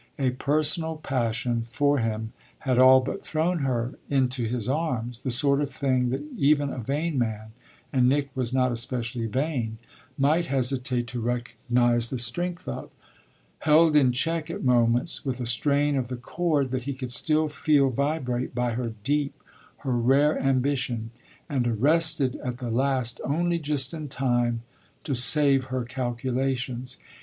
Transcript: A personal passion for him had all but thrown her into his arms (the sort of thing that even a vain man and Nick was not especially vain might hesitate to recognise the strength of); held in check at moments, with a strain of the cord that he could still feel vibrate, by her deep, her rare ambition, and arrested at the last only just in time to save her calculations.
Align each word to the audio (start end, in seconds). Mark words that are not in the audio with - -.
A 0.17 0.31
personal 0.31 0.97
passion 0.97 1.61
for 1.61 1.99
him 1.99 2.33
had 2.61 2.79
all 2.79 3.01
but 3.01 3.23
thrown 3.23 3.59
her 3.59 3.99
into 4.09 4.45
his 4.45 4.67
arms 4.67 5.19
(the 5.21 5.29
sort 5.29 5.61
of 5.61 5.69
thing 5.69 6.09
that 6.09 6.23
even 6.35 6.71
a 6.71 6.79
vain 6.79 7.19
man 7.19 7.51
and 7.93 8.09
Nick 8.09 8.29
was 8.35 8.51
not 8.51 8.71
especially 8.71 9.27
vain 9.27 9.77
might 10.17 10.47
hesitate 10.47 11.05
to 11.05 11.19
recognise 11.21 12.09
the 12.09 12.17
strength 12.17 12.67
of); 12.67 12.89
held 13.59 13.95
in 13.95 14.11
check 14.11 14.49
at 14.49 14.63
moments, 14.63 15.23
with 15.23 15.39
a 15.39 15.45
strain 15.45 15.95
of 15.95 16.07
the 16.07 16.17
cord 16.17 16.71
that 16.71 16.83
he 16.85 16.95
could 16.95 17.13
still 17.13 17.47
feel 17.47 17.91
vibrate, 17.91 18.55
by 18.55 18.71
her 18.71 18.93
deep, 19.03 19.35
her 19.85 19.93
rare 19.95 20.39
ambition, 20.41 21.11
and 21.47 21.67
arrested 21.67 22.37
at 22.43 22.57
the 22.57 22.71
last 22.71 23.21
only 23.23 23.59
just 23.59 23.93
in 23.93 24.07
time 24.07 24.63
to 25.03 25.13
save 25.13 25.65
her 25.65 25.83
calculations. 25.83 26.97